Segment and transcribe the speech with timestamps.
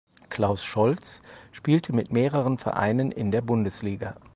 [0.29, 1.21] Claus Scholz
[1.51, 4.15] spielte mit mehreren Vereinen in der Bundesliga.